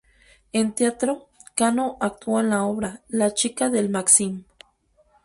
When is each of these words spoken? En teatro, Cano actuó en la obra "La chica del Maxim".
En 0.51 0.73
teatro, 0.73 1.27
Cano 1.53 1.97
actuó 1.99 2.39
en 2.39 2.49
la 2.49 2.63
obra 2.63 3.03
"La 3.07 3.35
chica 3.35 3.69
del 3.69 3.89
Maxim". 3.89 4.45